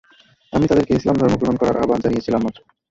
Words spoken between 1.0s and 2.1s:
ধর্ম গ্রহণ করার আহবান